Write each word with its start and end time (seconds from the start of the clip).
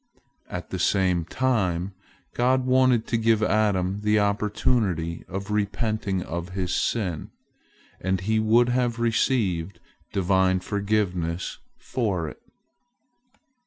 At 0.49 0.71
the 0.71 0.79
same 0.79 1.25
time, 1.25 1.93
God 2.33 2.65
wanted 2.65 3.05
to 3.05 3.17
give 3.19 3.43
Adam 3.43 4.01
the 4.01 4.17
opportunity 4.17 5.23
of 5.27 5.51
repenting 5.51 6.23
of 6.23 6.49
his 6.57 6.73
sin, 6.73 7.29
and 7.99 8.19
he 8.21 8.39
would 8.39 8.69
have 8.69 8.97
received 8.99 9.79
Divine 10.11 10.59
forgiveness 10.59 11.59
for 11.77 12.27
it. 12.29 12.41